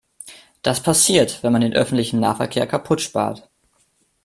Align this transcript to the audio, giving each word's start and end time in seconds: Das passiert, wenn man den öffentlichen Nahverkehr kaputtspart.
Das 0.63 0.81
passiert, 0.81 1.43
wenn 1.43 1.51
man 1.53 1.61
den 1.61 1.75
öffentlichen 1.75 2.19
Nahverkehr 2.19 2.65
kaputtspart. 2.65 3.47